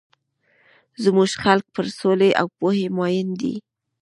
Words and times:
زموږ 1.03 1.31
خلک 1.43 1.65
پر 1.75 1.85
سولي 1.99 2.31
او 2.39 2.47
پوهي 2.57 2.87
مۀين 2.97 3.27
دي. 3.39 3.55